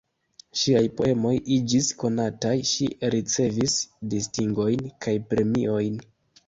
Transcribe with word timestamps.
Ŝiaj 0.61 0.79
poemoj 1.01 1.33
iĝis 1.57 1.91
konataj, 2.05 2.55
ŝi 2.71 2.91
ricevis 3.17 3.79
distingojn 4.17 4.93
kaj 5.07 5.19
premiojn. 5.35 6.07